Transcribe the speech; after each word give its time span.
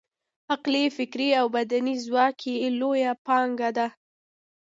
عقلي، 0.51 0.85
فکري 0.97 1.29
او 1.39 1.45
بدني 1.55 1.95
ځواک 2.05 2.37
یې 2.61 2.67
لویه 2.79 3.13
پانګه 3.25 3.69
ده. 3.77 3.87